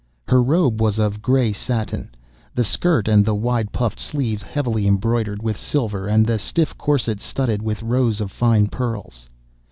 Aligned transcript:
Her 0.27 0.41
robe 0.41 0.81
was 0.81 0.97
of 0.97 1.21
grey 1.21 1.53
satin, 1.53 2.09
the 2.55 2.63
skirt 2.63 3.07
and 3.07 3.23
the 3.23 3.35
wide 3.35 3.71
puffed 3.71 3.99
sleeves 3.99 4.41
heavily 4.41 4.87
embroidered 4.87 5.43
with 5.43 5.59
silver, 5.59 6.07
and 6.07 6.25
the 6.25 6.39
stiff 6.39 6.75
corset 6.75 7.19
studded 7.21 7.61
with 7.61 7.83
rows 7.83 8.19
of 8.19 8.31
fine 8.31 8.65
pearls. 8.65 9.29